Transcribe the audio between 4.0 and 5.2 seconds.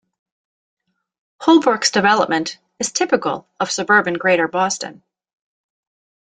Greater Boston.